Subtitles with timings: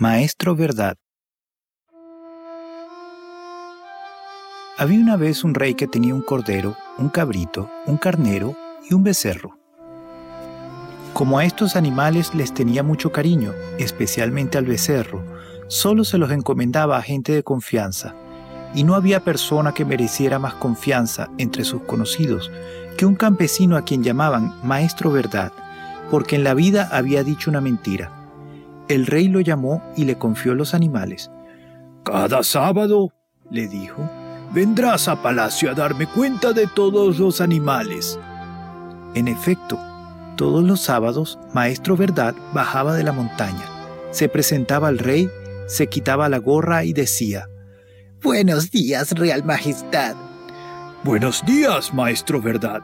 [0.00, 0.94] Maestro Verdad.
[4.76, 8.54] Había una vez un rey que tenía un cordero, un cabrito, un carnero
[8.88, 9.58] y un becerro.
[11.14, 15.20] Como a estos animales les tenía mucho cariño, especialmente al becerro,
[15.66, 18.14] solo se los encomendaba a gente de confianza,
[18.76, 22.52] y no había persona que mereciera más confianza entre sus conocidos
[22.96, 25.52] que un campesino a quien llamaban Maestro Verdad,
[26.08, 28.17] porque en la vida había dicho una mentira.
[28.88, 31.30] El rey lo llamó y le confió los animales.
[32.04, 33.12] Cada sábado,
[33.50, 34.08] le dijo,
[34.52, 38.18] vendrás a palacio a darme cuenta de todos los animales.
[39.14, 39.78] En efecto,
[40.36, 43.64] todos los sábados, Maestro Verdad bajaba de la montaña,
[44.10, 45.28] se presentaba al rey,
[45.66, 47.46] se quitaba la gorra y decía,
[48.22, 50.16] Buenos días, Real Majestad.
[51.04, 52.80] Buenos días, Maestro Verdad.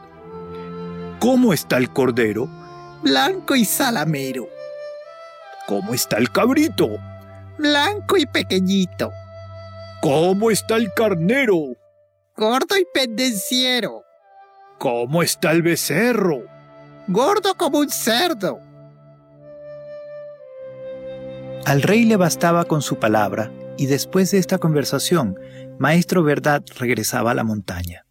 [1.18, 2.48] ¿Cómo está el cordero?
[3.02, 4.53] Blanco y salamero.
[5.66, 6.90] ¿Cómo está el cabrito?
[7.58, 9.10] Blanco y pequeñito.
[10.02, 11.76] ¿Cómo está el carnero?
[12.36, 14.02] Gordo y pendenciero.
[14.78, 16.42] ¿Cómo está el becerro?
[17.08, 18.58] Gordo como un cerdo.
[21.64, 25.38] Al rey le bastaba con su palabra, y después de esta conversación,
[25.78, 28.03] Maestro Verdad regresaba a la montaña.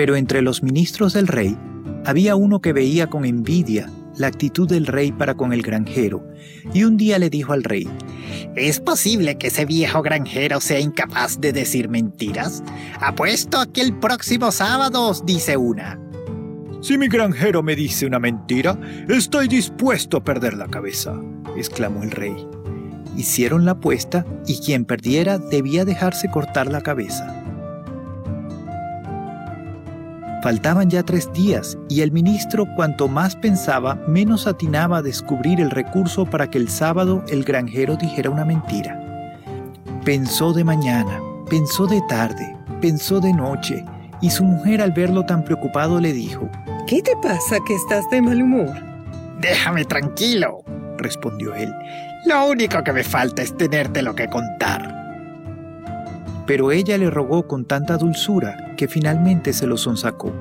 [0.00, 1.58] Pero entre los ministros del rey
[2.06, 6.26] había uno que veía con envidia la actitud del rey para con el granjero,
[6.72, 7.86] y un día le dijo al rey,
[8.56, 12.62] ¿Es posible que ese viejo granjero sea incapaz de decir mentiras?
[12.98, 16.00] Apuesto a que el próximo sábado os dice una.
[16.80, 21.20] Si mi granjero me dice una mentira, estoy dispuesto a perder la cabeza,
[21.58, 22.48] exclamó el rey.
[23.18, 27.39] Hicieron la apuesta y quien perdiera debía dejarse cortar la cabeza.
[30.42, 35.70] Faltaban ya tres días y el ministro cuanto más pensaba, menos atinaba a descubrir el
[35.70, 38.98] recurso para que el sábado el granjero dijera una mentira.
[40.02, 41.20] Pensó de mañana,
[41.50, 43.84] pensó de tarde, pensó de noche,
[44.22, 46.48] y su mujer al verlo tan preocupado le dijo,
[46.86, 48.72] ¿Qué te pasa que estás de mal humor?
[49.40, 50.64] Déjame tranquilo,
[50.96, 51.70] respondió él.
[52.24, 54.99] Lo único que me falta es tenerte lo que contar.
[56.50, 60.32] Pero ella le rogó con tanta dulzura que finalmente se lo sonsacó.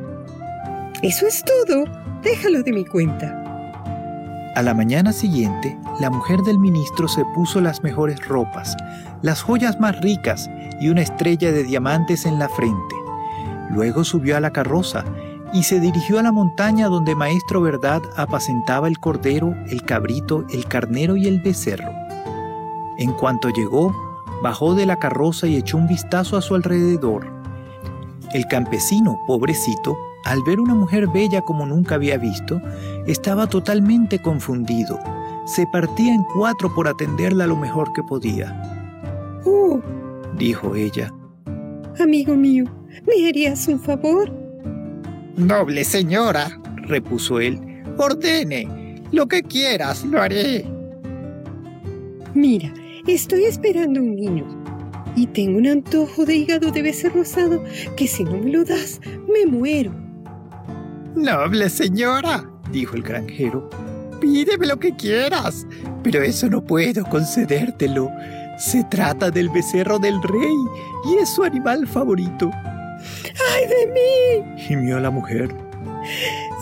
[1.03, 1.83] Eso es todo.
[2.23, 4.51] Déjalo de mi cuenta.
[4.55, 8.75] A la mañana siguiente, la mujer del ministro se puso las mejores ropas,
[9.21, 10.49] las joyas más ricas
[10.81, 12.95] y una estrella de diamantes en la frente.
[13.69, 15.05] Luego subió a la carroza
[15.53, 20.65] y se dirigió a la montaña donde Maestro Verdad apacentaba el cordero, el cabrito, el
[20.65, 21.91] carnero y el becerro.
[22.97, 24.08] En cuanto llegó,
[24.41, 27.27] bajó de la carroza y echó un vistazo a su alrededor.
[28.33, 32.61] El campesino, pobrecito, al ver una mujer bella como nunca había visto,
[33.07, 34.99] estaba totalmente confundido.
[35.45, 39.41] Se partía en cuatro por atenderla lo mejor que podía.
[39.45, 39.81] ¡Oh!
[40.37, 41.11] dijo ella.
[41.99, 42.65] Amigo mío,
[43.07, 44.31] ¿me harías un favor?
[45.35, 47.59] Noble señora, repuso él,
[47.97, 49.03] ordene.
[49.11, 50.65] Lo que quieras, lo haré.
[52.33, 52.71] Mira,
[53.07, 54.45] Estoy esperando un niño
[55.15, 57.63] y tengo un antojo de hígado de becerro rosado
[57.95, 58.99] que si no me lo das,
[59.31, 59.91] me muero.
[61.15, 63.69] Noble señora, dijo el granjero,
[64.19, 65.65] pídeme lo que quieras,
[66.03, 68.11] pero eso no puedo concedértelo.
[68.57, 70.57] Se trata del becerro del rey
[71.05, 72.51] y es su animal favorito.
[72.53, 74.57] ¡Ay de mí!
[74.61, 75.55] gimió la mujer.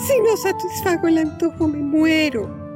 [0.06, 2.67] Si no satisfago el antojo, me muero.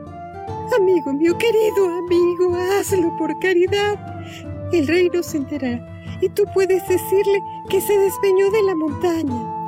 [0.78, 4.00] Amigo mío, querido amigo, hazlo por caridad.
[4.72, 5.86] El rey no se enterará
[6.22, 9.62] y tú puedes decirle que se despeñó de la montaña.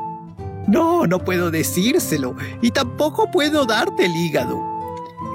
[0.68, 4.62] No, no puedo decírselo y tampoco puedo darte el hígado.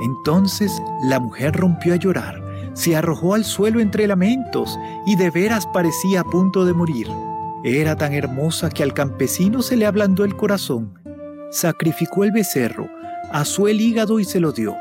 [0.02, 2.42] Entonces la mujer rompió a llorar,
[2.72, 7.08] se arrojó al suelo entre lamentos y de veras parecía a punto de morir.
[7.62, 10.98] Era tan hermosa que al campesino se le ablandó el corazón.
[11.50, 12.88] Sacrificó el becerro,
[13.32, 14.74] asó el hígado y se lo dio.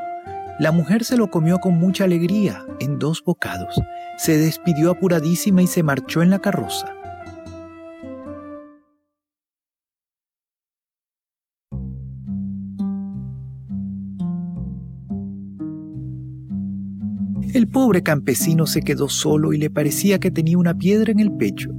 [0.58, 3.80] La mujer se lo comió con mucha alegría, en dos bocados.
[4.16, 6.92] Se despidió apuradísima y se marchó en la carroza.
[17.54, 21.30] El pobre campesino se quedó solo y le parecía que tenía una piedra en el
[21.30, 21.70] pecho.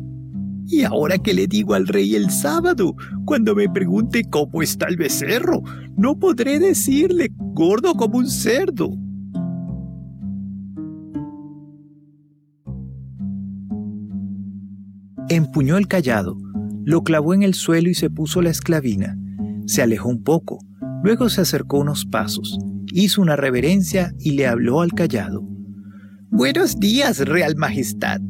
[0.71, 2.95] ¿Y ahora qué le digo al rey el sábado?
[3.25, 5.63] Cuando me pregunte cómo está el becerro,
[5.97, 8.91] no podré decirle gordo como un cerdo.
[15.27, 16.37] Empuñó el callado,
[16.85, 19.17] lo clavó en el suelo y se puso la esclavina.
[19.65, 20.59] Se alejó un poco,
[21.03, 22.59] luego se acercó unos pasos,
[22.93, 25.41] hizo una reverencia y le habló al callado.
[26.29, 28.21] Buenos días, Real Majestad.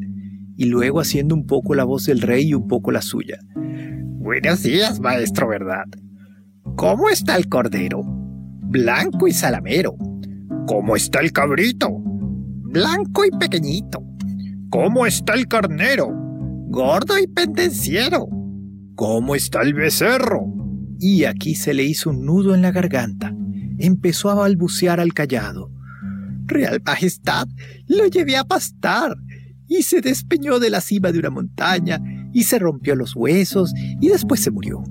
[0.59, 3.39] Y luego haciendo un poco la voz del rey y un poco la suya.
[3.56, 5.85] Buenos días, maestro, ¿verdad?
[6.75, 8.01] ¿Cómo está el cordero?
[8.03, 9.95] Blanco y salamero.
[10.67, 11.88] ¿Cómo está el cabrito?
[11.94, 14.03] Blanco y pequeñito.
[14.69, 16.09] ¿Cómo está el carnero?
[16.67, 18.27] Gordo y pendenciero.
[18.95, 20.41] ¿Cómo está el becerro?
[21.00, 23.33] Y aquí se le hizo un nudo en la garganta.
[23.77, 25.71] Empezó a balbucear al callado.
[26.47, 27.47] Real Majestad,
[27.88, 29.15] lo llevé a pastar
[29.69, 32.01] y se despeñó de la cima de una montaña
[32.33, 34.83] y se rompió los huesos y después se murió.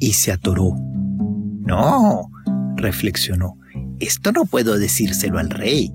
[0.00, 0.74] Y se atoró.
[1.60, 2.28] No,
[2.76, 3.56] reflexionó,
[4.00, 5.92] esto no puedo decírselo al rey.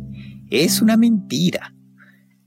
[0.49, 1.73] Es una mentira.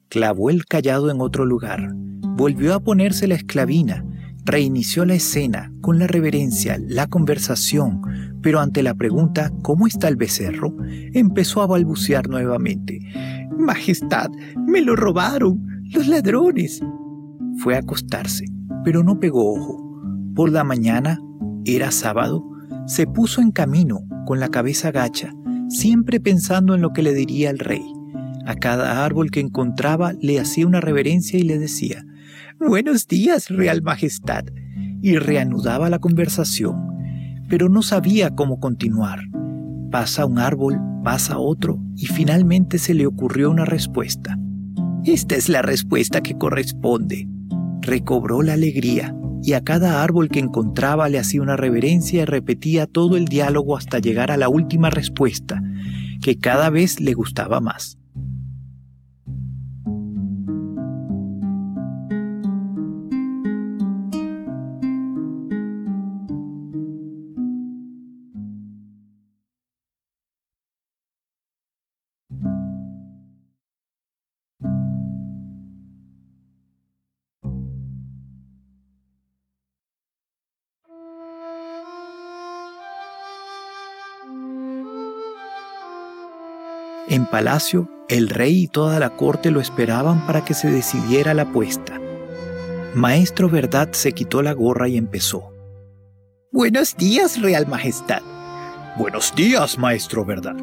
[0.09, 4.05] Clavó el callado en otro lugar, volvió a ponerse la esclavina,
[4.44, 8.00] reinició la escena con la reverencia, la conversación,
[8.43, 10.75] pero ante la pregunta ¿cómo está el becerro?
[11.12, 13.00] empezó a balbucear nuevamente.
[13.61, 14.31] Majestad,
[14.67, 16.81] me lo robaron, los ladrones.
[17.59, 18.45] Fue a acostarse,
[18.85, 19.79] pero no pegó ojo.
[20.35, 21.19] Por la mañana,
[21.65, 22.45] era sábado,
[22.87, 25.33] se puso en camino con la cabeza gacha,
[25.69, 27.85] siempre pensando en lo que le diría el rey.
[28.47, 32.05] A cada árbol que encontraba le hacía una reverencia y le decía,
[32.59, 34.45] Buenos días, Real Majestad,
[35.03, 36.77] y reanudaba la conversación,
[37.49, 39.21] pero no sabía cómo continuar.
[39.91, 44.38] Pasa un árbol, pasa otro, y finalmente se le ocurrió una respuesta.
[45.05, 47.29] Esta es la respuesta que corresponde.
[47.81, 52.87] Recobró la alegría y a cada árbol que encontraba le hacía una reverencia y repetía
[52.87, 55.62] todo el diálogo hasta llegar a la última respuesta,
[56.20, 58.00] que cada vez le gustaba más.
[87.11, 91.43] En palacio, el rey y toda la corte lo esperaban para que se decidiera la
[91.43, 92.01] apuesta.
[92.95, 95.53] Maestro Verdad se quitó la gorra y empezó.
[96.53, 98.23] Buenos días, Real Majestad.
[98.97, 100.55] Buenos días, Maestro Verdad.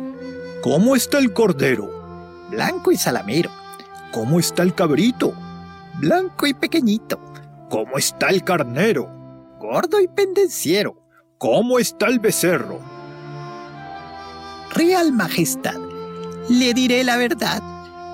[0.62, 2.48] ¿Cómo está el cordero?
[2.50, 3.50] Blanco y salamero.
[4.14, 5.34] ¿Cómo está el cabrito?
[6.00, 7.20] Blanco y pequeñito.
[7.70, 9.10] ¿Cómo está el carnero?
[9.60, 10.96] Gordo y pendenciero.
[11.38, 12.80] ¿Cómo está el becerro?
[14.74, 15.80] Real Majestad,
[16.50, 17.62] le diré la verdad.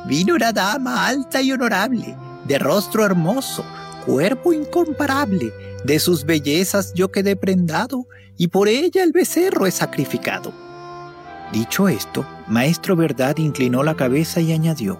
[0.07, 3.63] Vino una dama alta y honorable, de rostro hermoso,
[4.05, 5.53] cuerpo incomparable.
[5.83, 8.07] De sus bellezas yo quedé prendado,
[8.37, 10.53] y por ella el becerro es sacrificado.
[11.51, 14.99] Dicho esto, Maestro Verdad inclinó la cabeza y añadió,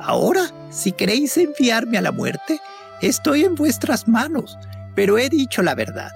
[0.00, 2.58] Ahora, si queréis enviarme a la muerte,
[3.00, 4.58] estoy en vuestras manos,
[4.94, 6.10] pero he dicho la verdad.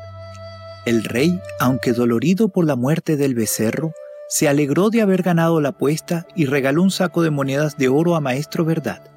[0.85, 3.93] El rey, aunque dolorido por la muerte del becerro,
[4.28, 8.16] se alegró de haber ganado la apuesta y regaló un saco de monedas de oro
[8.16, 9.10] a Maestro Verdad.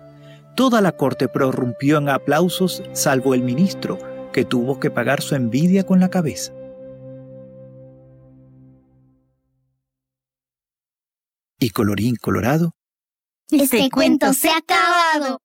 [0.56, 4.00] Toda la corte prorrumpió en aplausos, salvo el ministro,
[4.34, 6.54] que tuvo que pagar su envidia con la cabeza.
[11.60, 12.76] Y colorín colorado.
[13.50, 15.40] Este cuento se ha acabado.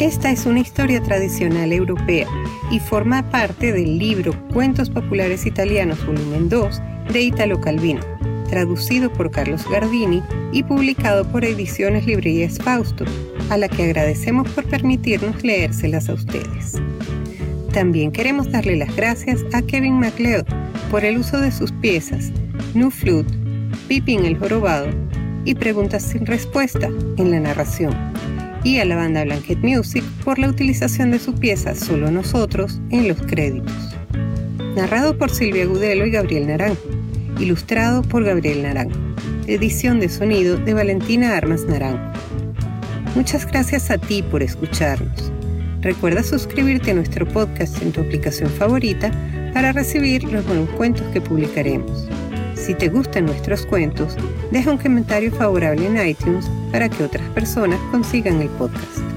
[0.00, 2.26] Esta es una historia tradicional europea
[2.68, 6.82] y forma parte del libro Cuentos Populares Italianos Volumen 2
[7.12, 8.00] de Italo Calvino,
[8.50, 10.20] traducido por Carlos Gardini
[10.50, 13.04] y publicado por Ediciones Librerías Fausto,
[13.50, 16.72] a la que agradecemos por permitirnos leérselas a ustedes.
[17.72, 20.44] También queremos darle las gracias a Kevin MacLeod
[20.90, 22.32] por el uso de sus piezas
[22.74, 23.32] New Flute,
[23.86, 24.88] Pippin el Jorobado
[25.44, 28.13] y Preguntas sin Respuesta en la narración
[28.64, 33.06] y a la banda Blanket Music por la utilización de su pieza Solo Nosotros en
[33.06, 33.94] los créditos.
[34.74, 36.82] Narrado por Silvia Gudelo y Gabriel Naranjo.
[37.38, 38.98] Ilustrado por Gabriel Naranjo.
[39.46, 42.18] Edición de sonido de Valentina Armas Naranjo.
[43.14, 45.30] Muchas gracias a ti por escucharnos.
[45.82, 49.12] Recuerda suscribirte a nuestro podcast en tu aplicación favorita
[49.52, 52.08] para recibir los nuevos cuentos que publicaremos.
[52.64, 54.16] Si te gustan nuestros cuentos,
[54.50, 59.13] deja un comentario favorable en iTunes para que otras personas consigan el podcast.